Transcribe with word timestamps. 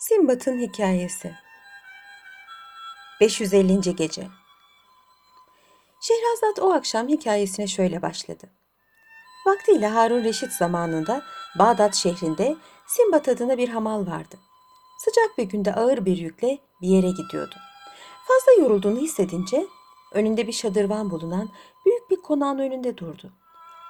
Simbat'ın 0.00 0.58
hikayesi 0.58 1.34
550. 3.20 3.80
gece 3.96 4.28
Şehrazat 6.00 6.58
o 6.58 6.72
akşam 6.72 7.08
hikayesine 7.08 7.66
şöyle 7.66 8.02
başladı. 8.02 8.46
Vaktiyle 9.46 9.88
Harun 9.88 10.24
Reşit 10.24 10.52
zamanında 10.52 11.22
Bağdat 11.58 11.94
şehrinde 11.94 12.56
Simbat 12.86 13.28
adında 13.28 13.58
bir 13.58 13.68
hamal 13.68 14.06
vardı. 14.06 14.36
Sıcak 14.98 15.38
bir 15.38 15.44
günde 15.44 15.74
ağır 15.74 16.04
bir 16.04 16.16
yükle 16.16 16.58
bir 16.82 16.88
yere 16.88 17.10
gidiyordu. 17.10 17.54
Fazla 18.28 18.62
yorulduğunu 18.62 19.00
hissedince 19.00 19.66
önünde 20.12 20.46
bir 20.46 20.52
şadırvan 20.52 21.10
bulunan 21.10 21.48
büyük 21.86 22.10
bir 22.10 22.16
konağın 22.16 22.58
önünde 22.58 22.98
durdu. 22.98 23.32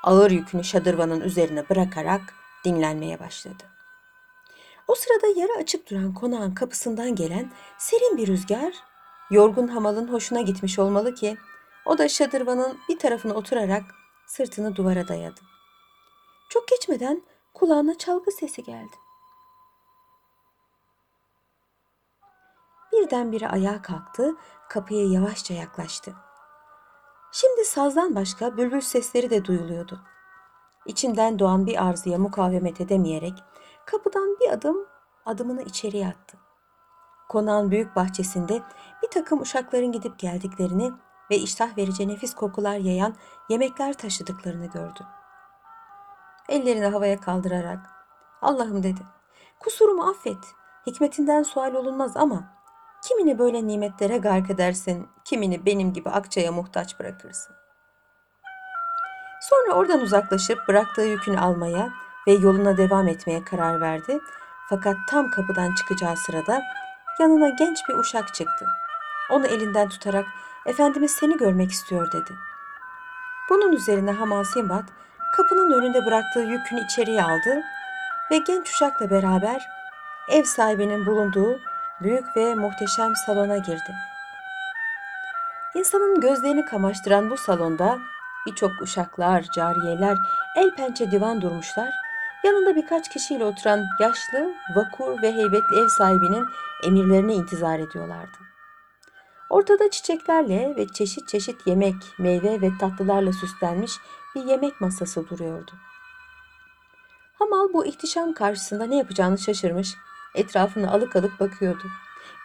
Ağır 0.03 0.31
yükünü 0.31 0.65
şadırvanın 0.65 1.21
üzerine 1.21 1.69
bırakarak 1.69 2.35
dinlenmeye 2.65 3.21
başladı. 3.21 3.80
O 4.91 4.95
sırada 4.95 5.41
yarı 5.41 5.53
açık 5.53 5.91
duran 5.91 6.15
konağın 6.15 6.55
kapısından 6.55 7.15
gelen 7.15 7.53
serin 7.79 8.17
bir 8.17 8.27
rüzgar 8.27 8.75
yorgun 9.31 9.69
hamalın 9.69 10.13
hoşuna 10.13 10.41
gitmiş 10.41 10.79
olmalı 10.79 11.15
ki 11.15 11.37
o 11.87 11.99
da 11.99 12.09
şadırvanın 12.09 12.79
bir 12.89 12.99
tarafına 12.99 13.35
oturarak 13.35 13.83
sırtını 14.27 14.77
duvara 14.77 15.09
dayadı. 15.09 15.41
Çok 16.49 16.69
geçmeden 16.69 17.23
kulağına 17.55 17.99
çalgı 17.99 18.31
sesi 18.31 18.63
geldi. 18.63 18.97
Birdenbire 22.93 23.49
ayağa 23.49 23.83
kalktı, 23.83 24.37
kapıya 24.69 25.07
yavaşça 25.07 25.55
yaklaştı. 25.55 26.15
Şimdi 27.33 27.65
sazdan 27.65 28.15
başka 28.15 28.57
bülbül 28.57 28.81
sesleri 28.81 29.31
de 29.31 29.45
duyuluyordu. 29.45 30.01
İçinden 30.87 31.39
doğan 31.39 31.67
bir 31.67 31.85
arzuya 31.85 32.19
mukavemet 32.19 32.81
edemeyerek 32.81 33.35
kapıdan 33.91 34.37
bir 34.41 34.51
adım 34.53 34.87
adımını 35.27 35.63
içeriye 35.63 36.07
attı. 36.09 36.37
Konağın 37.29 37.71
büyük 37.71 37.97
bahçesinde 37.97 38.63
bir 39.03 39.09
takım 39.11 39.41
uşakların 39.41 39.93
gidip 39.93 40.19
geldiklerini 40.19 40.93
ve 41.31 41.37
iştah 41.37 41.79
verici 41.79 42.09
nefis 42.09 42.35
kokular 42.35 42.77
yayan 42.77 43.15
yemekler 43.49 43.93
taşıdıklarını 43.93 44.67
gördü. 44.67 45.01
Ellerini 46.49 46.87
havaya 46.87 47.21
kaldırarak 47.21 47.79
Allah'ım 48.43 48.83
dedi. 48.83 49.01
Kusurumu 49.61 50.09
affet. 50.09 50.45
Hikmetinden 50.87 51.43
sual 51.43 51.75
olunmaz 51.75 52.17
ama 52.17 52.45
kimini 53.09 53.39
böyle 53.39 53.67
nimetlere 53.67 54.19
gark 54.19 54.51
edersin, 54.51 55.09
kimini 55.25 55.67
benim 55.67 55.93
gibi 55.93 56.11
akçaya 56.11 56.53
muhtaç 56.53 57.01
bırakırsın. 57.01 57.57
Sonra 59.41 59.73
oradan 59.79 60.01
uzaklaşıp 60.01 60.59
bıraktığı 60.69 61.03
yükünü 61.03 61.39
almaya 61.41 61.93
ve 62.27 62.33
yoluna 62.33 62.77
devam 62.77 63.09
etmeye 63.09 63.45
karar 63.45 63.81
verdi. 63.81 64.21
Fakat 64.69 64.97
tam 65.09 65.31
kapıdan 65.31 65.75
çıkacağı 65.75 66.17
sırada 66.17 66.63
yanına 67.21 67.49
genç 67.49 67.79
bir 67.89 67.95
uşak 67.95 68.35
çıktı. 68.35 68.67
Onu 69.31 69.47
elinden 69.47 69.89
tutarak 69.89 70.27
Efendimiz 70.67 71.11
seni 71.11 71.37
görmek 71.37 71.71
istiyor 71.71 72.13
dedi. 72.13 72.33
Bunun 73.51 73.73
üzerine 73.73 74.13
Hamal 74.13 74.45
Simbat 74.45 74.85
kapının 75.37 75.71
önünde 75.71 76.07
bıraktığı 76.07 76.41
yükünü 76.41 76.85
içeriye 76.85 77.23
aldı 77.23 77.63
ve 78.31 78.39
genç 78.39 78.71
uşakla 78.71 79.11
beraber 79.11 79.69
ev 80.29 80.45
sahibinin 80.45 81.07
bulunduğu 81.07 81.61
büyük 82.01 82.37
ve 82.37 82.55
muhteşem 82.55 83.17
salona 83.27 83.57
girdi. 83.57 83.95
İnsanın 85.75 86.21
gözlerini 86.21 86.65
kamaştıran 86.65 87.31
bu 87.31 87.37
salonda 87.37 87.99
birçok 88.47 88.83
uşaklar, 88.83 89.43
cariyeler, 89.43 90.19
el 90.57 90.75
pençe 90.75 91.11
divan 91.11 91.41
durmuşlar. 91.41 91.91
Yanında 92.45 92.77
birkaç 92.77 93.09
kişiyle 93.09 93.45
oturan 93.45 93.87
yaşlı, 94.01 94.55
vakur 94.75 95.23
ve 95.23 95.33
heybetli 95.33 95.81
ev 95.81 95.89
sahibinin 95.89 96.47
emirlerini 96.85 97.35
intizar 97.35 97.79
ediyorlardı. 97.79 98.39
Ortada 99.51 99.91
çiçeklerle 99.91 100.77
ve 100.77 100.87
çeşit 100.89 101.29
çeşit 101.29 101.67
yemek, 101.67 101.95
meyve 102.19 102.61
ve 102.61 102.71
tatlılarla 102.81 103.33
süslenmiş 103.33 103.93
bir 104.35 104.45
yemek 104.45 104.81
masası 104.81 105.29
duruyordu. 105.29 105.71
Hamal 107.39 107.73
bu 107.73 107.87
ihtişam 107.87 108.33
karşısında 108.33 108.87
ne 108.87 108.97
yapacağını 108.97 109.39
şaşırmış, 109.39 109.95
etrafına 110.35 110.91
alık 110.91 111.17
alık 111.17 111.41
bakıyordu. 111.41 111.85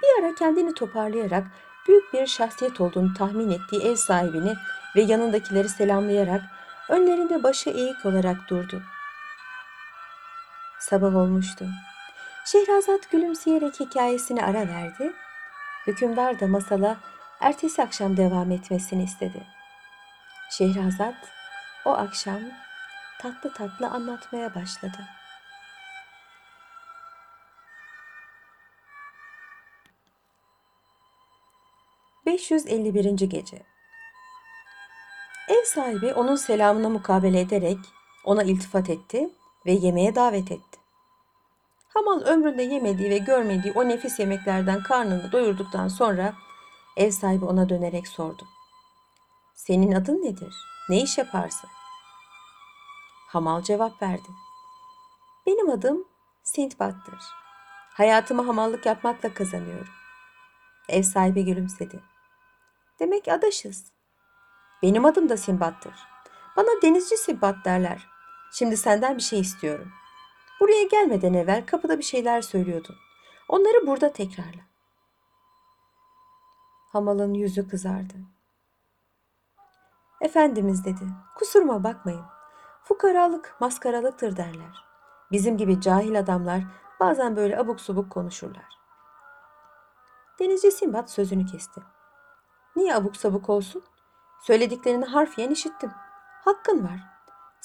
Bir 0.03 0.23
ara 0.23 0.35
kendini 0.35 0.73
toparlayarak 0.73 1.47
büyük 1.87 2.13
bir 2.13 2.27
şahsiyet 2.27 2.81
olduğunu 2.81 3.13
tahmin 3.13 3.49
ettiği 3.49 3.81
ev 3.81 3.95
sahibini 3.95 4.53
ve 4.95 5.01
yanındakileri 5.01 5.69
selamlayarak 5.69 6.41
önlerinde 6.89 7.43
başı 7.43 7.69
eğik 7.69 8.05
olarak 8.05 8.49
durdu. 8.49 8.81
Sabah 10.89 11.15
olmuştu. 11.15 11.65
Şehrazat 12.45 13.11
gülümseyerek 13.11 13.79
hikayesine 13.79 14.45
ara 14.45 14.67
verdi. 14.67 15.13
Hükümdar 15.87 16.39
da 16.39 16.47
masala 16.47 16.97
ertesi 17.39 17.83
akşam 17.83 18.17
devam 18.17 18.51
etmesini 18.51 19.03
istedi. 19.03 19.47
Şehrazat 20.51 21.15
o 21.85 21.89
akşam 21.89 22.39
tatlı 23.21 23.53
tatlı 23.53 23.87
anlatmaya 23.87 24.55
başladı. 24.55 24.97
...551. 32.25 33.25
Gece 33.25 33.63
Ev 35.47 35.63
sahibi 35.65 36.13
onun 36.13 36.35
selamına 36.35 36.89
mukabele 36.89 37.39
ederek 37.39 37.79
ona 38.23 38.43
iltifat 38.43 38.89
etti 38.89 39.29
ve 39.65 39.71
yemeğe 39.71 40.15
davet 40.15 40.51
etti. 40.51 40.79
Hamal 41.87 42.21
ömründe 42.21 42.63
yemediği 42.63 43.09
ve 43.09 43.17
görmediği 43.17 43.73
o 43.73 43.87
nefis 43.87 44.19
yemeklerden 44.19 44.83
karnını 44.83 45.31
doyurduktan 45.31 45.87
sonra 45.87 46.33
ev 46.97 47.11
sahibi 47.11 47.45
ona 47.45 47.69
dönerek 47.69 48.07
sordu. 48.07 48.43
Senin 49.55 49.91
adın 49.91 50.23
nedir? 50.23 50.55
Ne 50.89 51.01
iş 51.01 51.17
yaparsın? 51.17 51.69
Hamal 53.27 53.61
cevap 53.61 54.01
verdi. 54.01 54.29
Benim 55.45 55.69
adım 55.69 56.05
Sintbat'tır. 56.43 57.19
Hayatımı 57.93 58.41
hamallık 58.41 58.85
yapmakla 58.85 59.33
kazanıyorum. 59.33 59.93
Ev 60.89 61.03
sahibi 61.03 61.45
gülümsedi. 61.45 62.03
Demek 62.99 63.27
adaşız. 63.27 63.91
Benim 64.83 65.05
adım 65.05 65.29
da 65.29 65.37
Simbat'tır. 65.37 65.93
Bana 66.57 66.81
denizci 66.81 67.17
Simbat 67.17 67.65
derler. 67.65 68.07
Şimdi 68.57 68.77
senden 68.77 69.17
bir 69.17 69.21
şey 69.21 69.39
istiyorum. 69.39 69.91
Buraya 70.59 70.83
gelmeden 70.83 71.33
evvel 71.33 71.65
kapıda 71.65 71.97
bir 71.97 72.03
şeyler 72.03 72.41
söylüyordun. 72.41 72.95
Onları 73.49 73.87
burada 73.87 74.13
tekrarla. 74.13 74.61
Hamalın 76.91 77.33
yüzü 77.33 77.67
kızardı. 77.67 78.13
Efendimiz 80.21 80.85
dedi, 80.85 81.03
kusuruma 81.37 81.83
bakmayın. 81.83 82.25
Fukaralık 82.83 83.55
maskaralıktır 83.59 84.37
derler. 84.37 84.85
Bizim 85.31 85.57
gibi 85.57 85.81
cahil 85.81 86.19
adamlar 86.19 86.61
bazen 86.99 87.35
böyle 87.35 87.59
abuk 87.59 87.81
subuk 87.81 88.11
konuşurlar. 88.11 88.79
Denizci 90.39 90.71
Simbat 90.71 91.11
sözünü 91.11 91.45
kesti. 91.45 91.81
Niye 92.75 92.95
abuk 92.95 93.17
sabuk 93.17 93.49
olsun? 93.49 93.83
Söylediklerini 94.41 95.05
harfiyen 95.05 95.49
işittim. 95.49 95.91
Hakkın 96.45 96.83
var. 96.83 97.14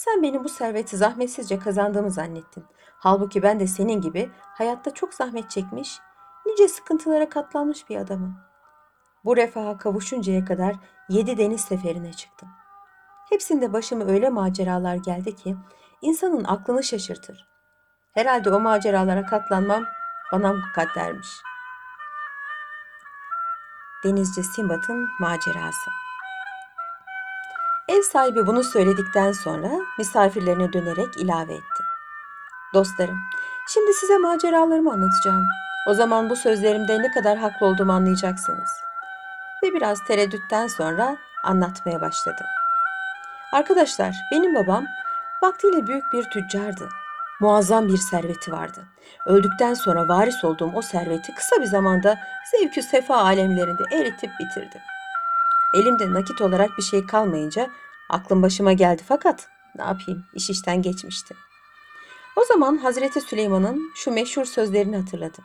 Sen 0.00 0.22
benim 0.22 0.44
bu 0.44 0.48
serveti 0.48 0.96
zahmetsizce 0.96 1.58
kazandığımı 1.58 2.10
zannettin. 2.10 2.64
Halbuki 2.98 3.42
ben 3.42 3.60
de 3.60 3.66
senin 3.66 4.00
gibi 4.00 4.30
hayatta 4.36 4.94
çok 4.94 5.14
zahmet 5.14 5.50
çekmiş, 5.50 5.98
nice 6.46 6.68
sıkıntılara 6.68 7.28
katlanmış 7.28 7.88
bir 7.88 7.96
adamım. 7.96 8.36
Bu 9.24 9.36
refaha 9.36 9.78
kavuşuncaya 9.78 10.44
kadar 10.44 10.74
yedi 11.08 11.38
deniz 11.38 11.60
seferine 11.60 12.12
çıktım. 12.12 12.48
Hepsinde 13.30 13.72
başıma 13.72 14.04
öyle 14.04 14.28
maceralar 14.28 14.94
geldi 14.94 15.36
ki 15.36 15.56
insanın 16.02 16.44
aklını 16.44 16.82
şaşırtır. 16.82 17.48
Herhalde 18.14 18.50
o 18.50 18.60
maceralara 18.60 19.26
katlanmam 19.26 19.84
bana 20.32 20.52
mukaddermiş. 20.52 21.28
Denizci 24.04 24.42
Simbat'ın 24.42 25.08
macerası 25.20 25.90
Ev 28.00 28.04
sahibi 28.04 28.46
bunu 28.46 28.64
söyledikten 28.64 29.32
sonra 29.32 29.70
misafirlerine 29.98 30.72
dönerek 30.72 31.16
ilave 31.16 31.54
etti. 31.54 31.82
Dostlarım, 32.74 33.18
şimdi 33.68 33.94
size 33.94 34.18
maceralarımı 34.18 34.92
anlatacağım. 34.92 35.44
O 35.88 35.94
zaman 35.94 36.30
bu 36.30 36.36
sözlerimde 36.36 37.02
ne 37.02 37.10
kadar 37.10 37.38
haklı 37.38 37.66
olduğumu 37.66 37.92
anlayacaksınız. 37.92 38.68
Ve 39.62 39.74
biraz 39.74 40.04
tereddütten 40.04 40.66
sonra 40.66 41.16
anlatmaya 41.44 42.00
başladı. 42.00 42.44
Arkadaşlar, 43.52 44.14
benim 44.32 44.54
babam 44.54 44.84
vaktiyle 45.42 45.86
büyük 45.86 46.12
bir 46.12 46.24
tüccardı. 46.24 46.88
Muazzam 47.40 47.88
bir 47.88 47.98
serveti 47.98 48.52
vardı. 48.52 48.80
Öldükten 49.26 49.74
sonra 49.74 50.08
varis 50.08 50.44
olduğum 50.44 50.72
o 50.74 50.82
serveti 50.82 51.34
kısa 51.34 51.56
bir 51.60 51.66
zamanda 51.66 52.18
zevkü 52.52 52.82
sefa 52.82 53.16
alemlerinde 53.16 53.82
eritip 53.92 54.30
bitirdi. 54.40 54.82
Elimde 55.74 56.12
nakit 56.12 56.40
olarak 56.40 56.70
bir 56.78 56.82
şey 56.82 57.06
kalmayınca 57.06 57.70
aklım 58.10 58.42
başıma 58.42 58.72
geldi 58.72 59.02
fakat 59.08 59.48
ne 59.76 59.82
yapayım 59.82 60.24
iş 60.34 60.50
işten 60.50 60.82
geçmişti. 60.82 61.34
O 62.36 62.44
zaman 62.44 62.76
Hazreti 62.76 63.20
Süleyman'ın 63.20 63.92
şu 63.94 64.10
meşhur 64.10 64.44
sözlerini 64.44 64.96
hatırladım. 64.96 65.44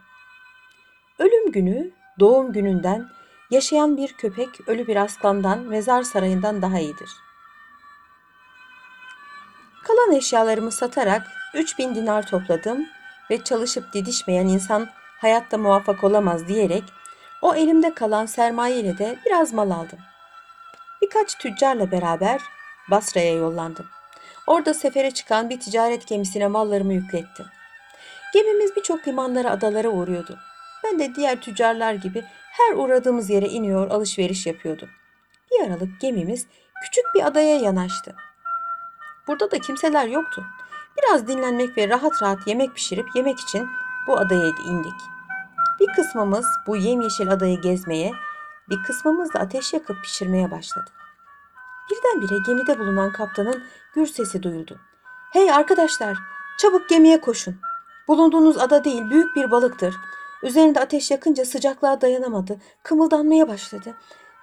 Ölüm 1.19 1.51
günü 1.51 1.91
doğum 2.19 2.53
gününden, 2.53 3.09
yaşayan 3.51 3.97
bir 3.97 4.13
köpek 4.13 4.67
ölü 4.67 4.87
bir 4.87 4.95
aslandan, 4.95 5.59
mezar 5.59 6.03
sarayından 6.03 6.61
daha 6.61 6.79
iyidir. 6.79 7.09
Kalan 9.83 10.11
eşyalarımı 10.11 10.71
satarak 10.71 11.27
3000 11.53 11.95
dinar 11.95 12.27
topladım 12.27 12.85
ve 13.31 13.43
çalışıp 13.43 13.93
didişmeyen 13.93 14.47
insan 14.47 14.89
hayatta 15.21 15.57
muvaffak 15.57 16.03
olamaz 16.03 16.47
diyerek 16.47 16.83
o 17.41 17.55
elimde 17.55 17.93
kalan 17.93 18.25
sermaye 18.25 18.79
ile 18.79 18.97
de 18.97 19.19
biraz 19.25 19.53
mal 19.53 19.71
aldım. 19.71 19.99
Birkaç 21.01 21.37
tüccarla 21.37 21.91
beraber 21.91 22.41
Basra'ya 22.91 23.33
yollandım. 23.33 23.85
Orada 24.47 24.73
sefere 24.73 25.11
çıkan 25.11 25.49
bir 25.49 25.59
ticaret 25.59 26.07
gemisine 26.07 26.47
mallarımı 26.47 26.93
yüklettim. 26.93 27.45
Gemimiz 28.33 28.75
birçok 28.75 29.07
limanlara, 29.07 29.51
adalara 29.51 29.89
uğruyordu. 29.89 30.37
Ben 30.83 30.99
de 30.99 31.15
diğer 31.15 31.41
tüccarlar 31.41 31.93
gibi 31.93 32.23
her 32.51 32.75
uğradığımız 32.75 33.29
yere 33.29 33.47
iniyor, 33.47 33.91
alışveriş 33.91 34.45
yapıyordum. 34.45 34.89
Bir 35.51 35.65
aralık 35.65 36.01
gemimiz 36.01 36.47
küçük 36.83 37.05
bir 37.15 37.27
adaya 37.27 37.57
yanaştı. 37.57 38.15
Burada 39.27 39.51
da 39.51 39.59
kimseler 39.59 40.07
yoktu. 40.07 40.45
Biraz 40.97 41.27
dinlenmek 41.27 41.77
ve 41.77 41.89
rahat 41.89 42.21
rahat 42.21 42.47
yemek 42.47 42.75
pişirip 42.75 43.15
yemek 43.15 43.39
için 43.39 43.67
bu 44.07 44.17
adaya 44.17 44.47
indik. 44.47 44.99
Bir 45.79 45.87
kısmımız 45.87 46.45
bu 46.67 46.77
yemyeşil 46.77 47.29
adayı 47.29 47.61
gezmeye, 47.61 48.11
bir 48.69 48.83
kısmımız 48.83 49.33
da 49.33 49.39
ateş 49.39 49.73
yakıp 49.73 50.03
pişirmeye 50.03 50.51
başladı. 50.51 50.91
Birdenbire 51.91 52.37
gemide 52.45 52.79
bulunan 52.79 53.11
kaptanın 53.11 53.63
gür 53.93 54.05
sesi 54.05 54.43
duyuldu. 54.43 54.79
Hey 55.33 55.51
arkadaşlar, 55.51 56.17
çabuk 56.57 56.89
gemiye 56.89 57.21
koşun. 57.21 57.55
Bulunduğunuz 58.07 58.57
ada 58.57 58.83
değil, 58.83 59.09
büyük 59.09 59.35
bir 59.35 59.51
balıktır. 59.51 59.95
Üzerinde 60.43 60.79
ateş 60.79 61.11
yakınca 61.11 61.45
sıcaklığa 61.45 62.01
dayanamadı, 62.01 62.59
kımıldanmaya 62.83 63.47
başladı. 63.47 63.95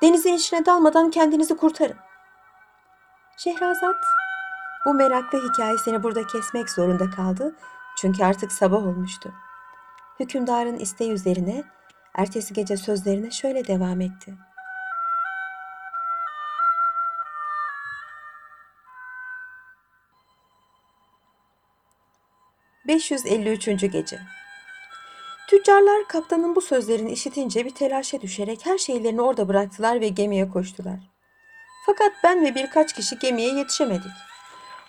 Denizin 0.03 0.35
içine 0.35 0.67
dalmadan 0.67 1.11
kendinizi 1.11 1.57
kurtarın. 1.57 1.97
Şehrazat 3.37 3.97
bu 4.87 4.95
meraklı 4.95 5.49
hikayesini 5.49 6.03
burada 6.03 6.27
kesmek 6.27 6.71
zorunda 6.71 7.11
kaldı 7.11 7.55
çünkü 7.97 8.25
artık 8.25 8.53
sabah 8.53 8.87
olmuştu. 8.87 9.33
Hükümdarın 10.21 10.79
isteği 10.79 11.13
üzerine 11.13 11.65
ertesi 12.15 12.55
gece 12.55 12.77
sözlerine 12.77 13.31
şöyle 13.31 13.67
devam 13.67 14.01
etti. 14.01 14.35
...553. 22.89 23.91
Gece 23.93 24.21
Tüccarlar 25.49 26.09
kaptanın 26.09 26.57
bu 26.57 26.61
sözlerini 26.61 27.13
işitince 27.13 27.65
bir 27.65 27.75
telaşa 27.75 28.21
düşerek 28.21 28.67
her 28.67 28.79
şeylerini 28.79 29.21
orada 29.21 29.49
bıraktılar 29.49 30.01
ve 30.01 30.09
gemiye 30.09 30.49
koştular. 30.49 30.99
Fakat 31.87 32.13
ben 32.25 32.45
ve 32.45 32.55
birkaç 32.55 32.93
kişi 32.93 33.19
gemiye 33.19 33.55
yetişemedik. 33.55 34.13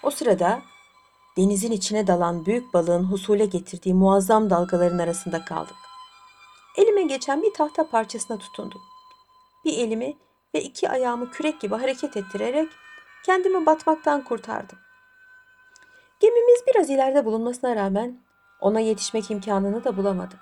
O 0.03 0.11
sırada 0.11 0.61
denizin 1.37 1.71
içine 1.71 2.07
dalan 2.07 2.45
büyük 2.45 2.73
balığın 2.73 3.03
husule 3.03 3.45
getirdiği 3.45 3.93
muazzam 3.93 4.49
dalgaların 4.49 4.99
arasında 4.99 5.45
kaldık. 5.45 5.75
Elime 6.77 7.03
geçen 7.03 7.41
bir 7.41 7.53
tahta 7.53 7.89
parçasına 7.89 8.37
tutundum. 8.37 8.81
Bir 9.65 9.77
elimi 9.77 10.17
ve 10.55 10.61
iki 10.63 10.89
ayağımı 10.89 11.31
kürek 11.31 11.61
gibi 11.61 11.75
hareket 11.75 12.17
ettirerek 12.17 12.69
kendimi 13.25 13.65
batmaktan 13.65 14.23
kurtardım. 14.23 14.77
Gemimiz 16.23 16.63
biraz 16.67 16.89
ileride 16.89 17.25
bulunmasına 17.25 17.75
rağmen 17.75 18.19
ona 18.59 18.79
yetişmek 18.79 19.31
imkanını 19.31 19.83
da 19.83 19.97
bulamadım. 19.97 20.39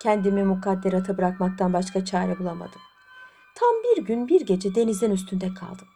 Kendimi 0.00 0.44
mukadderata 0.44 1.18
bırakmaktan 1.18 1.72
başka 1.72 2.04
çare 2.04 2.38
bulamadım. 2.38 2.80
Tam 3.54 3.68
bir 3.68 4.02
gün 4.04 4.28
bir 4.28 4.40
gece 4.40 4.74
denizin 4.74 5.10
üstünde 5.10 5.54
kaldım. 5.54 5.88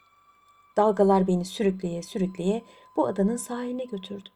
Dalgalar 0.76 1.26
beni 1.26 1.44
sürükleye 1.44 2.02
sürükleye 2.02 2.64
bu 2.96 3.06
adanın 3.06 3.36
sahiline 3.36 3.84
götürdü. 3.84 4.28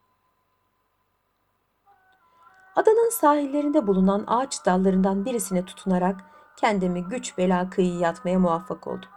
Adanın 2.76 3.10
sahillerinde 3.10 3.86
bulunan 3.86 4.24
ağaç 4.26 4.66
dallarından 4.66 5.24
birisine 5.24 5.64
tutunarak 5.64 6.20
kendimi 6.56 7.04
güç 7.04 7.38
bela 7.38 7.70
kıyıya 7.70 8.00
yatmaya 8.00 8.38
muvaffak 8.38 8.86
oldum. 8.86 9.10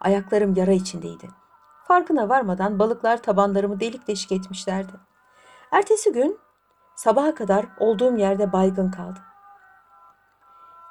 Ayaklarım 0.00 0.54
yara 0.54 0.72
içindeydi. 0.72 1.28
Farkına 1.88 2.28
varmadan 2.28 2.78
balıklar 2.78 3.22
tabanlarımı 3.22 3.80
delik 3.80 4.08
deşik 4.08 4.32
etmişlerdi. 4.32 4.92
Ertesi 5.70 6.12
gün 6.12 6.38
sabaha 6.96 7.34
kadar 7.34 7.66
olduğum 7.78 8.16
yerde 8.16 8.52
baygın 8.52 8.90
kaldım. 8.90 9.22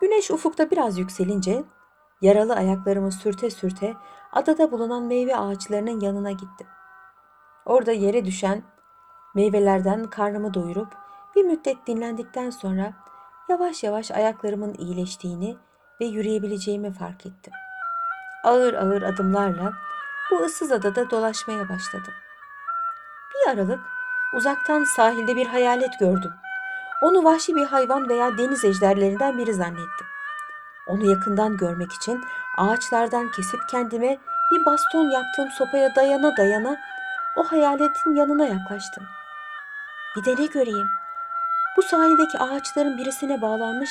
Güneş 0.02 0.32
ufukta 0.32 0.72
biraz 0.72 0.98
yükselince 0.98 1.64
yaralı 2.22 2.56
ayaklarımı 2.56 3.12
sürte 3.12 3.50
sürte 3.50 3.94
adada 4.34 4.72
bulunan 4.72 5.04
meyve 5.04 5.38
ağaçlarının 5.38 6.00
yanına 6.00 6.32
gittim. 6.32 6.68
Orada 7.66 7.92
yere 7.92 8.26
düşen 8.26 8.64
meyvelerden 9.36 10.04
karnımı 10.04 10.54
doyurup 10.54 10.94
bir 11.36 11.44
müddet 11.44 11.88
dinlendikten 11.88 12.50
sonra 12.50 12.94
yavaş 13.50 13.84
yavaş 13.84 14.12
ayaklarımın 14.12 14.74
iyileştiğini 14.74 15.58
ve 16.02 16.06
yürüyebileceğimi 16.06 16.94
fark 16.94 17.26
ettim. 17.26 17.54
Ağır 18.44 18.74
ağır 18.74 19.02
adımlarla 19.02 19.87
bu 20.32 20.46
ıssız 20.46 20.72
adada 20.72 21.10
dolaşmaya 21.10 21.70
başladım. 21.70 22.14
Bir 23.34 23.52
aralık 23.52 23.80
uzaktan 24.34 24.84
sahilde 24.84 25.36
bir 25.36 25.46
hayalet 25.46 26.00
gördüm. 26.00 26.34
Onu 27.02 27.24
vahşi 27.24 27.56
bir 27.56 27.66
hayvan 27.66 28.10
veya 28.10 28.38
deniz 28.38 28.66
ejderlerinden 28.66 29.38
biri 29.38 29.54
zannettim. 29.54 30.08
Onu 30.88 31.12
yakından 31.12 31.58
görmek 31.58 31.94
için 31.94 32.24
ağaçlardan 32.58 33.32
kesip 33.32 33.60
kendime 33.70 34.18
bir 34.52 34.66
baston 34.66 35.10
yaptığım 35.10 35.52
sopaya 35.52 35.96
dayana 35.96 36.38
dayana 36.38 36.78
o 37.36 37.44
hayaletin 37.44 38.16
yanına 38.16 38.46
yaklaştım. 38.46 39.04
Bir 40.16 40.26
de 40.26 40.42
ne 40.42 40.46
göreyim? 40.46 40.88
Bu 41.78 41.82
sahildeki 41.82 42.40
ağaçların 42.40 42.98
birisine 42.98 43.42
bağlanmış 43.42 43.90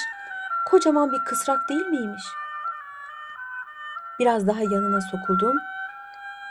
kocaman 0.67 1.13
bir 1.13 1.25
kısrak 1.25 1.69
değil 1.69 1.87
miymiş? 1.87 2.25
Biraz 4.19 4.47
daha 4.47 4.61
yanına 4.61 5.01
sokuldum. 5.01 5.57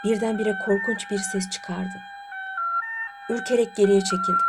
Birdenbire 0.04 0.54
korkunç 0.66 1.10
bir 1.10 1.18
ses 1.18 1.50
çıkardı. 1.50 2.00
Ürkerek 3.30 3.76
geriye 3.76 4.00
çekildim. 4.00 4.46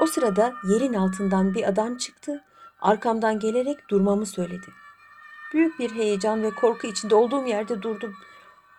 O 0.00 0.06
sırada 0.06 0.52
yerin 0.64 0.94
altından 0.94 1.54
bir 1.54 1.68
adam 1.68 1.96
çıktı, 1.96 2.44
arkamdan 2.80 3.38
gelerek 3.38 3.90
durmamı 3.90 4.26
söyledi. 4.26 4.66
Büyük 5.52 5.78
bir 5.78 5.94
heyecan 5.94 6.42
ve 6.42 6.50
korku 6.50 6.86
içinde 6.86 7.14
olduğum 7.14 7.46
yerde 7.46 7.82
durdum. 7.82 8.14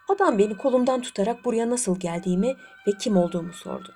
Adam 0.10 0.38
beni 0.38 0.58
kolumdan 0.58 1.02
tutarak 1.02 1.46
buraya 1.46 1.70
nasıl 1.70 2.00
geldiğimi 2.00 2.56
ve 2.88 2.92
kim 3.00 3.18
olduğumu 3.18 3.54
sordu. 3.54 3.94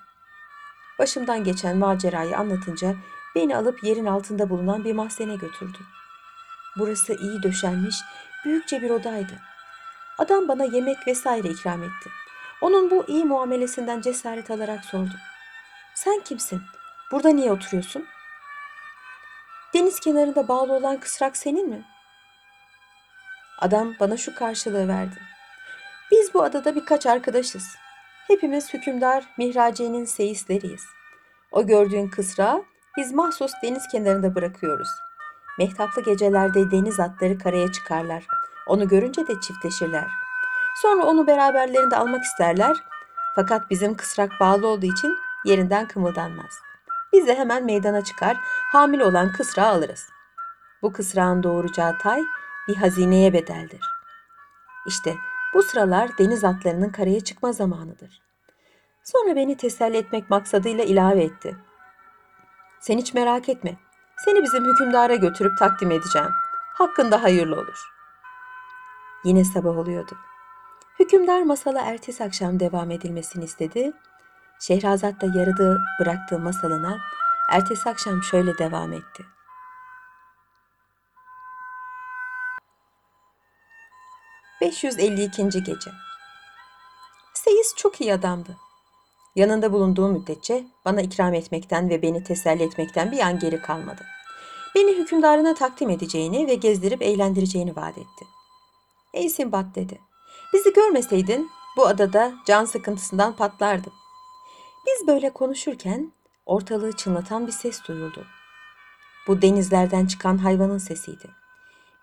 Başımdan 0.98 1.44
geçen 1.44 1.76
macerayı 1.76 2.36
anlatınca 2.36 2.94
beni 3.34 3.56
alıp 3.56 3.84
yerin 3.84 4.06
altında 4.06 4.50
bulunan 4.50 4.84
bir 4.84 4.92
mahzene 4.92 5.36
götürdü. 5.36 5.78
Burası 6.78 7.14
iyi 7.14 7.42
döşenmiş, 7.42 7.96
büyükçe 8.44 8.82
bir 8.82 8.90
odaydı. 8.90 9.32
Adam 10.18 10.48
bana 10.48 10.64
yemek 10.64 11.06
vesaire 11.06 11.48
ikram 11.48 11.82
etti. 11.82 12.10
Onun 12.60 12.90
bu 12.90 13.04
iyi 13.08 13.24
muamelesinden 13.24 14.00
cesaret 14.00 14.50
alarak 14.50 14.84
sordum. 14.84 15.20
Sen 15.94 16.20
kimsin? 16.20 16.62
Burada 17.12 17.28
niye 17.28 17.52
oturuyorsun? 17.52 18.06
Deniz 19.74 20.00
kenarında 20.00 20.48
bağlı 20.48 20.72
olan 20.72 21.00
kısrak 21.00 21.36
senin 21.36 21.68
mi? 21.68 21.84
Adam 23.58 23.94
bana 24.00 24.16
şu 24.16 24.34
karşılığı 24.34 24.88
verdi. 24.88 25.16
Biz 26.10 26.34
bu 26.34 26.42
adada 26.42 26.74
birkaç 26.74 27.06
arkadaşız. 27.06 27.76
Hepimiz 28.26 28.74
hükümdar 28.74 29.24
Mihraciye'nin 29.38 30.04
seyisleriyiz. 30.04 30.82
O 31.52 31.66
gördüğün 31.66 32.08
kısrağı 32.08 32.64
biz 32.96 33.12
mahsus 33.12 33.52
deniz 33.62 33.88
kenarında 33.88 34.34
bırakıyoruz. 34.34 34.88
Mehtaplı 35.58 36.04
gecelerde 36.04 36.70
deniz 36.70 37.00
atları 37.00 37.38
karaya 37.38 37.72
çıkarlar. 37.72 38.26
Onu 38.66 38.88
görünce 38.88 39.26
de 39.26 39.40
çiftleşirler. 39.40 40.06
Sonra 40.82 41.04
onu 41.04 41.26
beraberlerinde 41.26 41.96
almak 41.96 42.24
isterler. 42.24 42.76
Fakat 43.36 43.70
bizim 43.70 43.96
kısrak 43.96 44.30
bağlı 44.40 44.66
olduğu 44.66 44.86
için 44.86 45.16
yerinden 45.44 45.88
kımıldanmaz. 45.88 46.58
Biz 47.12 47.26
de 47.26 47.38
hemen 47.38 47.64
meydana 47.64 48.04
çıkar, 48.04 48.36
hamile 48.72 49.04
olan 49.04 49.32
kısrağı 49.32 49.68
alırız. 49.68 50.06
Bu 50.82 50.92
kısrağın 50.92 51.42
doğuracağı 51.42 51.98
tay 51.98 52.22
bir 52.68 52.76
hazineye 52.76 53.32
bedeldir. 53.32 53.80
İşte 54.86 55.14
bu 55.54 55.62
sıralar 55.62 56.18
deniz 56.18 56.44
atlarının 56.44 56.90
karaya 56.90 57.20
çıkma 57.20 57.52
zamanıdır. 57.52 58.22
Sonra 59.02 59.36
beni 59.36 59.56
teselli 59.56 59.96
etmek 59.96 60.30
maksadıyla 60.30 60.84
ilave 60.84 61.24
etti. 61.24 61.56
Sen 62.80 62.98
hiç 62.98 63.14
merak 63.14 63.48
etme. 63.48 63.76
Seni 64.24 64.42
bizim 64.42 64.64
hükümdara 64.64 65.14
götürüp 65.14 65.58
takdim 65.58 65.90
edeceğim. 65.90 66.30
Hakkında 66.74 67.22
hayırlı 67.22 67.54
olur. 67.56 67.93
Yine 69.24 69.44
sabah 69.44 69.78
oluyordu. 69.78 70.16
Hükümdar 71.00 71.42
masala 71.42 71.80
ertesi 71.80 72.24
akşam 72.24 72.60
devam 72.60 72.90
edilmesini 72.90 73.44
istedi. 73.44 73.92
Şehrazat 74.60 75.20
da 75.20 75.38
yarıda 75.38 75.76
bıraktığı 76.00 76.38
masalına 76.38 76.98
ertesi 77.50 77.88
akşam 77.90 78.22
şöyle 78.22 78.58
devam 78.58 78.92
etti. 78.92 79.24
...552. 84.60 85.64
Gece 85.64 85.90
Seyis 87.34 87.74
çok 87.76 88.00
iyi 88.00 88.14
adamdı. 88.14 88.56
Yanında 89.36 89.72
bulunduğu 89.72 90.08
müddetçe 90.08 90.64
bana 90.84 91.00
ikram 91.00 91.34
etmekten 91.34 91.90
ve 91.90 92.02
beni 92.02 92.24
teselli 92.24 92.62
etmekten 92.62 93.12
bir 93.12 93.18
an 93.18 93.38
geri 93.38 93.62
kalmadı. 93.62 94.02
Beni 94.74 94.92
hükümdarına 94.92 95.54
takdim 95.54 95.90
edeceğini 95.90 96.46
ve 96.46 96.54
gezdirip 96.54 97.02
eğlendireceğini 97.02 97.76
vaat 97.76 97.98
etti. 97.98 98.33
Ey 99.14 99.28
Simbat 99.28 99.74
dedi. 99.74 100.00
Bizi 100.52 100.72
görmeseydin 100.72 101.50
bu 101.76 101.86
adada 101.86 102.34
can 102.46 102.64
sıkıntısından 102.64 103.36
patlardım. 103.36 103.92
Biz 104.86 105.06
böyle 105.06 105.30
konuşurken 105.30 106.12
ortalığı 106.46 106.96
çınlatan 106.96 107.46
bir 107.46 107.52
ses 107.52 107.84
duyuldu. 107.88 108.26
Bu 109.26 109.42
denizlerden 109.42 110.06
çıkan 110.06 110.38
hayvanın 110.38 110.78
sesiydi. 110.78 111.30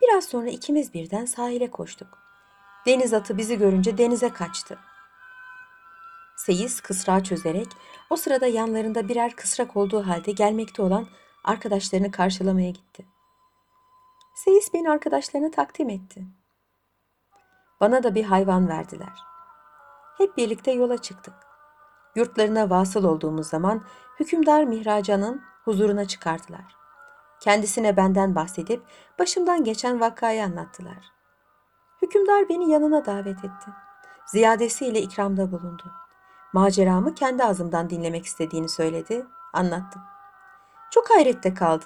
Biraz 0.02 0.26
sonra 0.26 0.50
ikimiz 0.50 0.94
birden 0.94 1.26
sahile 1.26 1.72
koştuk. 1.72 2.18
Deniz 2.86 3.14
atı 3.14 3.38
bizi 3.38 3.58
görünce 3.58 3.98
denize 3.98 4.30
kaçtı. 4.30 4.80
Seyis 6.38 6.82
kısrağı 6.82 7.24
çözerek 7.24 7.68
o 8.10 8.16
sırada 8.16 8.48
yanlarında 8.48 9.08
birer 9.08 9.36
kısrak 9.36 9.78
olduğu 9.78 10.08
halde 10.08 10.32
gelmekte 10.32 10.82
olan 10.82 11.08
arkadaşlarını 11.44 12.12
karşılamaya 12.12 12.70
gitti. 12.70 13.06
Seyis 14.36 14.74
beni 14.74 14.90
arkadaşlarına 14.90 15.52
takdim 15.52 15.90
etti. 15.90 16.26
Bana 17.82 18.04
da 18.04 18.16
bir 18.16 18.24
hayvan 18.24 18.70
verdiler. 18.70 19.24
Hep 20.18 20.38
birlikte 20.38 20.72
yola 20.72 20.98
çıktık. 20.98 21.34
Yurtlarına 22.16 22.70
vasıl 22.70 23.04
olduğumuz 23.04 23.48
zaman 23.48 23.82
hükümdar 24.20 24.64
Mihracan'ın 24.64 25.42
huzuruna 25.66 26.06
çıkardılar. 26.06 26.76
Kendisine 27.40 27.98
benden 27.98 28.36
bahsedip 28.36 28.84
başımdan 29.20 29.64
geçen 29.64 30.00
vakayı 30.00 30.44
anlattılar. 30.44 31.12
Hükümdar 32.02 32.50
beni 32.50 32.72
yanına 32.72 33.06
davet 33.06 33.38
etti. 33.38 33.72
Ziyadesiyle 34.26 35.02
ikramda 35.02 35.52
bulundu. 35.52 35.92
Maceramı 36.54 37.16
kendi 37.16 37.44
ağzımdan 37.44 37.90
dinlemek 37.90 38.26
istediğini 38.26 38.70
söyledi, 38.70 39.26
anlattım. 39.54 40.02
Çok 40.92 41.10
hayrette 41.10 41.54
kaldı 41.54 41.86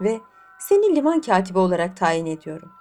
ve 0.00 0.20
seni 0.58 0.96
liman 0.96 1.20
katibi 1.20 1.58
olarak 1.58 1.96
tayin 1.96 2.26
ediyorum. 2.26 2.72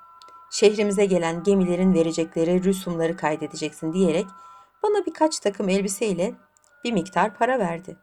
Şehrimize 0.51 1.05
gelen 1.05 1.43
gemilerin 1.43 1.93
verecekleri 1.93 2.63
rüsumları 2.63 3.17
kaydedeceksin 3.17 3.93
diyerek 3.93 4.27
bana 4.83 5.05
birkaç 5.05 5.39
takım 5.39 5.69
elbiseyle 5.69 6.33
bir 6.83 6.91
miktar 6.91 7.33
para 7.33 7.59
verdi 7.59 7.97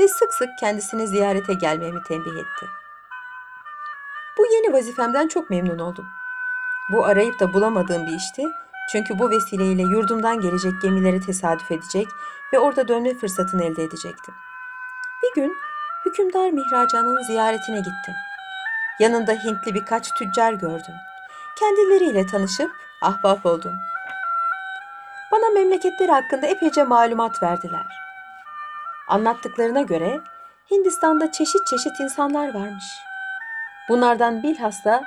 ve 0.00 0.08
sık 0.08 0.34
sık 0.34 0.48
kendisini 0.60 1.08
ziyarete 1.08 1.54
gelmemi 1.54 2.02
tembih 2.08 2.32
etti. 2.32 2.66
Bu 4.38 4.46
yeni 4.46 4.72
vazifemden 4.72 5.28
çok 5.28 5.50
memnun 5.50 5.78
oldum. 5.78 6.06
Bu 6.92 7.04
arayıp 7.04 7.40
da 7.40 7.54
bulamadığım 7.54 8.06
bir 8.06 8.12
işti. 8.12 8.46
Çünkü 8.92 9.18
bu 9.18 9.30
vesileyle 9.30 9.82
yurdumdan 9.82 10.40
gelecek 10.40 10.82
gemilere 10.82 11.20
tesadüf 11.20 11.70
edecek 11.70 12.08
ve 12.52 12.58
orada 12.58 12.88
dönme 12.88 13.14
fırsatını 13.14 13.64
elde 13.64 13.82
edecektim. 13.82 14.34
Bir 15.22 15.42
gün 15.42 15.56
hükümdar 16.06 16.50
Mihracan'ın 16.50 17.22
ziyaretine 17.22 17.78
gittim. 17.78 18.14
Yanında 19.00 19.32
Hintli 19.32 19.74
birkaç 19.74 20.14
tüccar 20.14 20.52
gördüm. 20.52 20.94
Kendileriyle 21.58 22.26
tanışıp 22.26 22.70
ahbap 23.02 23.46
oldum. 23.46 23.74
Bana 25.32 25.48
memleketleri 25.54 26.12
hakkında 26.12 26.46
epeyce 26.46 26.84
malumat 26.84 27.42
verdiler. 27.42 27.86
Anlattıklarına 29.08 29.82
göre 29.82 30.20
Hindistan'da 30.70 31.32
çeşit 31.32 31.66
çeşit 31.66 32.00
insanlar 32.00 32.54
varmış. 32.54 32.84
Bunlardan 33.88 34.42
bilhassa 34.42 35.04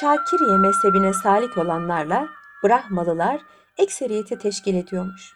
Şakiriye 0.00 0.56
mezhebine 0.56 1.12
salik 1.12 1.58
olanlarla 1.58 2.28
Brahmalılar 2.64 3.40
ekseriyeti 3.78 4.38
teşkil 4.38 4.74
ediyormuş. 4.74 5.34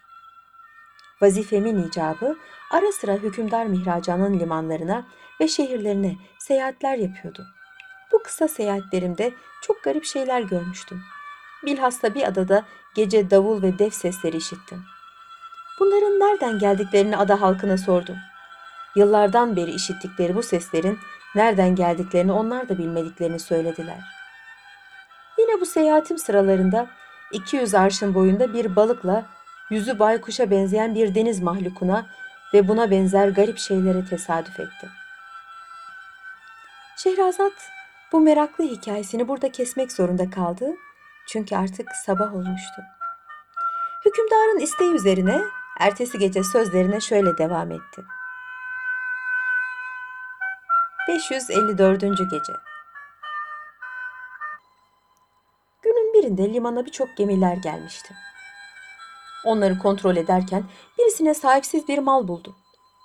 Vazifemin 1.22 1.88
icabı 1.88 2.36
ara 2.70 2.92
sıra 2.92 3.12
hükümdar 3.12 3.66
Mihracan'ın 3.66 4.40
limanlarına 4.40 5.06
ve 5.40 5.48
şehirlerine 5.48 6.16
seyahatler 6.38 6.96
yapıyordu. 6.96 7.57
Bu 8.12 8.22
kısa 8.22 8.48
seyahatlerimde 8.48 9.32
çok 9.62 9.82
garip 9.82 10.04
şeyler 10.04 10.40
görmüştüm. 10.40 11.02
Bilhassa 11.64 12.14
bir 12.14 12.22
adada 12.22 12.64
gece 12.94 13.30
davul 13.30 13.62
ve 13.62 13.78
def 13.78 13.94
sesleri 13.94 14.36
işittim. 14.36 14.84
Bunların 15.80 16.20
nereden 16.20 16.58
geldiklerini 16.58 17.16
ada 17.16 17.40
halkına 17.40 17.78
sordum. 17.78 18.16
Yıllardan 18.96 19.56
beri 19.56 19.70
işittikleri 19.70 20.34
bu 20.34 20.42
seslerin 20.42 20.98
nereden 21.34 21.74
geldiklerini 21.74 22.32
onlar 22.32 22.68
da 22.68 22.78
bilmediklerini 22.78 23.38
söylediler. 23.40 23.98
Yine 25.38 25.60
bu 25.60 25.66
seyahatim 25.66 26.18
sıralarında 26.18 26.86
200 27.32 27.74
arşın 27.74 28.14
boyunda 28.14 28.52
bir 28.52 28.76
balıkla 28.76 29.26
yüzü 29.70 29.98
baykuşa 29.98 30.50
benzeyen 30.50 30.94
bir 30.94 31.14
deniz 31.14 31.40
mahlukuna 31.40 32.06
ve 32.54 32.68
buna 32.68 32.90
benzer 32.90 33.28
garip 33.28 33.58
şeylere 33.58 34.04
tesadüf 34.04 34.60
etti. 34.60 34.88
Şehrazat 36.96 37.52
bu 38.12 38.20
meraklı 38.20 38.64
hikayesini 38.64 39.28
burada 39.28 39.52
kesmek 39.52 39.92
zorunda 39.92 40.30
kaldı 40.30 40.76
çünkü 41.28 41.56
artık 41.56 41.88
sabah 42.06 42.34
olmuştu. 42.34 42.82
Hükümdarın 44.04 44.58
isteği 44.58 44.92
üzerine 44.92 45.42
ertesi 45.80 46.18
gece 46.18 46.44
sözlerine 46.44 47.00
şöyle 47.00 47.38
devam 47.38 47.70
etti. 47.70 48.02
554. 51.08 52.00
Gece 52.00 52.52
Günün 55.82 56.14
birinde 56.14 56.52
limana 56.52 56.86
birçok 56.86 57.16
gemiler 57.16 57.56
gelmişti. 57.56 58.14
Onları 59.44 59.78
kontrol 59.78 60.16
ederken 60.16 60.64
birisine 60.98 61.34
sahipsiz 61.34 61.88
bir 61.88 61.98
mal 61.98 62.28
buldum. 62.28 62.56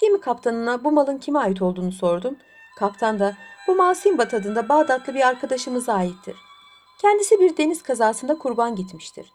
Gemi 0.02 0.22
kaptanına 0.22 0.84
bu 0.84 0.92
malın 0.92 1.18
kime 1.18 1.40
ait 1.40 1.62
olduğunu 1.62 1.92
sordum. 1.92 2.38
Kaptan 2.80 3.20
da 3.20 3.34
bu 3.68 3.76
mal 3.76 3.94
Simbat 3.94 4.34
adında 4.34 4.70
Bağdatlı 4.70 5.16
bir 5.16 5.28
arkadaşımıza 5.28 5.94
aittir. 5.94 6.36
Kendisi 7.02 7.40
bir 7.40 7.58
deniz 7.58 7.84
kazasında 7.84 8.38
kurban 8.38 8.76
gitmiştir. 8.76 9.32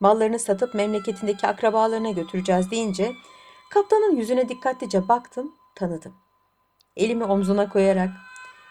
Mallarını 0.00 0.38
satıp 0.38 0.74
memleketindeki 0.74 1.46
akrabalarına 1.46 2.10
götüreceğiz 2.10 2.70
deyince 2.70 3.12
kaptanın 3.70 4.16
yüzüne 4.16 4.48
dikkatlice 4.48 5.08
baktım, 5.08 5.54
tanıdım. 5.74 6.14
Elimi 6.96 7.24
omzuna 7.24 7.68
koyarak 7.68 8.10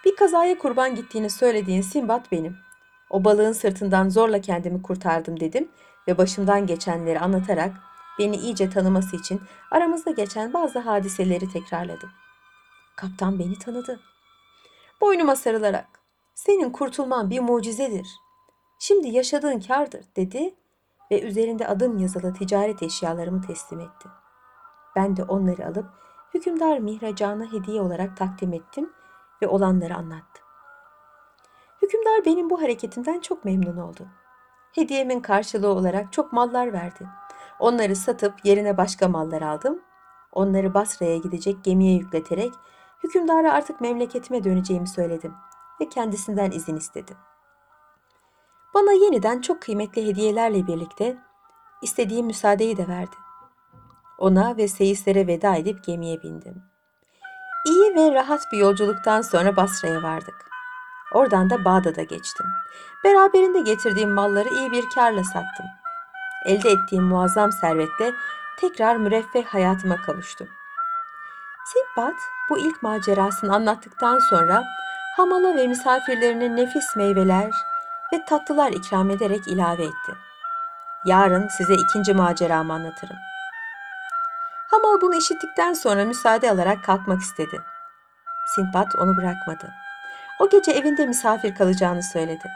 bir 0.05 0.15
kazaya 0.15 0.57
kurban 0.57 0.95
gittiğini 0.95 1.29
söylediğin 1.29 1.81
Simbat 1.81 2.31
benim. 2.31 2.57
O 3.09 3.23
balığın 3.23 3.53
sırtından 3.53 4.09
zorla 4.09 4.41
kendimi 4.41 4.81
kurtardım 4.81 5.39
dedim 5.39 5.71
ve 6.07 6.17
başımdan 6.17 6.67
geçenleri 6.67 7.19
anlatarak 7.19 7.71
beni 8.19 8.35
iyice 8.35 8.69
tanıması 8.69 9.15
için 9.15 9.41
aramızda 9.71 10.11
geçen 10.11 10.53
bazı 10.53 10.79
hadiseleri 10.79 11.49
tekrarladım. 11.49 12.09
Kaptan 12.95 13.39
beni 13.39 13.59
tanıdı. 13.59 13.99
Boynuma 15.01 15.35
sarılarak 15.35 15.87
senin 16.35 16.69
kurtulman 16.69 17.29
bir 17.29 17.39
mucizedir. 17.39 18.07
Şimdi 18.79 19.07
yaşadığın 19.07 19.59
kardır 19.59 20.05
dedi 20.15 20.55
ve 21.11 21.21
üzerinde 21.21 21.67
adım 21.67 21.97
yazılı 21.97 22.33
ticaret 22.33 22.83
eşyalarımı 22.83 23.41
teslim 23.41 23.79
etti. 23.79 24.09
Ben 24.95 25.17
de 25.17 25.23
onları 25.23 25.65
alıp 25.65 25.85
hükümdar 26.33 26.77
Mihracan'a 26.77 27.51
hediye 27.51 27.81
olarak 27.81 28.17
takdim 28.17 28.53
ettim 28.53 28.93
ve 29.41 29.47
olanları 29.47 29.95
anlattım. 29.95 30.45
Hükümdar 31.81 32.25
benim 32.25 32.49
bu 32.49 32.61
hareketimden 32.61 33.19
çok 33.19 33.45
memnun 33.45 33.77
oldu. 33.77 34.07
Hediyemin 34.71 35.19
karşılığı 35.19 35.69
olarak 35.69 36.13
çok 36.13 36.33
mallar 36.33 36.73
verdi. 36.73 37.07
Onları 37.59 37.95
satıp 37.95 38.45
yerine 38.45 38.77
başka 38.77 39.07
mallar 39.07 39.41
aldım. 39.41 39.81
Onları 40.31 40.73
Basra'ya 40.73 41.17
gidecek 41.17 41.63
gemiye 41.63 41.97
yükleterek 41.97 42.51
hükümdara 43.05 43.53
artık 43.53 43.81
memleketime 43.81 44.43
döneceğimi 44.43 44.87
söyledim 44.87 45.33
ve 45.81 45.89
kendisinden 45.89 46.51
izin 46.51 46.75
istedim. 46.75 47.17
Bana 48.73 48.91
yeniden 48.91 49.41
çok 49.41 49.61
kıymetli 49.61 50.07
hediyelerle 50.07 50.67
birlikte 50.67 51.17
istediğim 51.81 52.25
müsaadeyi 52.25 52.77
de 52.77 52.87
verdi. 52.87 53.15
Ona 54.17 54.57
ve 54.57 54.67
seyislere 54.67 55.27
veda 55.27 55.55
edip 55.55 55.83
gemiye 55.83 56.23
bindim. 56.23 56.63
İyi 57.65 57.95
ve 57.95 58.13
rahat 58.13 58.41
bir 58.53 58.57
yolculuktan 58.57 59.21
sonra 59.21 59.55
Basra'ya 59.55 60.03
vardık. 60.03 60.49
Oradan 61.13 61.49
da 61.49 61.65
Bağdat'a 61.65 62.03
geçtim. 62.03 62.45
Beraberinde 63.03 63.59
getirdiğim 63.59 64.11
malları 64.11 64.49
iyi 64.49 64.71
bir 64.71 64.89
karla 64.95 65.23
sattım. 65.23 65.65
Elde 66.45 66.69
ettiğim 66.69 67.03
muazzam 67.03 67.51
servetle 67.51 68.13
tekrar 68.59 68.95
müreffeh 68.95 69.45
hayatıma 69.45 69.95
kavuştum. 69.97 70.47
Sinbad 71.65 72.34
bu 72.49 72.57
ilk 72.59 72.83
macerasını 72.83 73.55
anlattıktan 73.55 74.19
sonra 74.19 74.63
hamala 75.17 75.55
ve 75.55 75.67
misafirlerine 75.67 76.55
nefis 76.55 76.95
meyveler 76.95 77.51
ve 78.13 78.25
tatlılar 78.25 78.71
ikram 78.71 79.09
ederek 79.09 79.47
ilave 79.47 79.83
etti. 79.83 80.15
Yarın 81.05 81.47
size 81.47 81.73
ikinci 81.73 82.13
maceramı 82.13 82.73
anlatırım. 82.73 83.17
Hamal 84.71 85.01
bunu 85.01 85.15
işittikten 85.15 85.73
sonra 85.73 86.05
müsaade 86.05 86.51
alarak 86.51 86.83
kalkmak 86.83 87.21
istedi. 87.21 87.61
Sinbad 88.55 88.91
onu 88.97 89.17
bırakmadı. 89.17 89.73
O 90.39 90.49
gece 90.49 90.71
evinde 90.71 91.05
misafir 91.05 91.55
kalacağını 91.55 92.03
söyledi. 92.03 92.51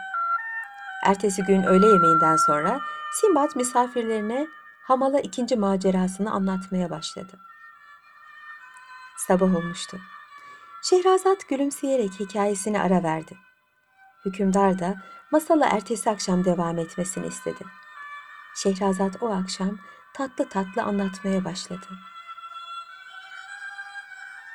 Ertesi 1.04 1.42
gün 1.42 1.62
öğle 1.62 1.86
yemeğinden 1.86 2.36
sonra 2.36 2.80
Sinbad 3.12 3.50
misafirlerine 3.56 4.46
Hamal'a 4.86 5.20
ikinci 5.20 5.56
macerasını 5.56 6.30
anlatmaya 6.30 6.90
başladı. 6.90 7.49
Sabah 9.26 9.56
olmuştu. 9.56 10.00
Şehrazat 10.82 11.48
gülümseyerek 11.48 12.20
hikayesini 12.20 12.80
ara 12.80 13.02
verdi. 13.02 13.38
Hükümdar 14.24 14.78
da 14.78 14.94
masala 15.30 15.66
ertesi 15.66 16.10
akşam 16.10 16.44
devam 16.44 16.78
etmesini 16.78 17.26
istedi. 17.26 17.64
Şehrazat 18.54 19.22
o 19.22 19.30
akşam 19.30 19.78
tatlı 20.14 20.48
tatlı 20.48 20.82
anlatmaya 20.82 21.44
başladı. 21.44 21.86